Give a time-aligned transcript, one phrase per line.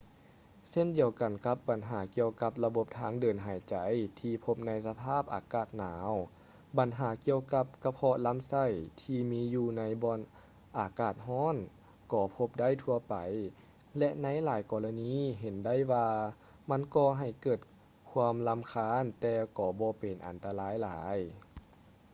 [0.69, 3.75] ເຊັ່ນດຽວກັນກັບບັນຫາກ່ຽວກັບລະບົບທາງເດີນຫາຍໃຈ
[4.19, 6.11] ທີ່ພົບໃນສະພາບອາກາດໜາວ
[6.77, 8.65] ບັນຫາກ່ຽວກັບກະເພາະລຳໄສ້
[9.01, 10.19] ທີ່ມີຢູ່ໃນບ່ອນ
[10.77, 11.55] ອາກາດຮ້ອນ
[12.11, 13.15] ກໍພົບໄດ້ທົ່ວໄປ
[13.97, 16.07] ແລະ ໃນຫຼາຍລະນີເຫັນໄດ້ວ່າ
[16.69, 17.59] ມັນກໍໍໃຫ້ເກີດ
[18.11, 19.35] ຄວາມລຳຄານແຕ່
[19.79, 21.17] ບໍ່ເປັນອັນຕະລາຍຫຼາຍ